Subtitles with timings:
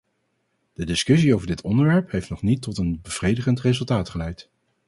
[0.73, 4.49] De discussie over dit onderwerp heeft nog niet tot een bevredigend resultaat geleid.